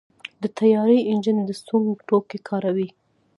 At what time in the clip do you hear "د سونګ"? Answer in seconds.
1.47-1.89